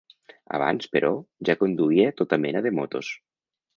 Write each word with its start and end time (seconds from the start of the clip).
Abans, 0.59 0.87
però, 0.95 1.11
ja 1.49 1.57
conduïa 1.61 2.17
tota 2.23 2.43
mena 2.47 2.67
de 2.69 2.73
motos. 2.81 3.11